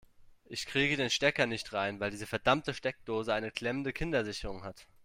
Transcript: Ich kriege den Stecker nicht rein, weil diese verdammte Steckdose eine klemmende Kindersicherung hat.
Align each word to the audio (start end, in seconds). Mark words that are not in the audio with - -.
Ich 0.45 0.65
kriege 0.65 0.97
den 0.97 1.11
Stecker 1.11 1.45
nicht 1.45 1.73
rein, 1.73 1.99
weil 1.99 2.09
diese 2.09 2.25
verdammte 2.25 2.73
Steckdose 2.73 3.35
eine 3.35 3.51
klemmende 3.51 3.93
Kindersicherung 3.93 4.63
hat. 4.63 4.87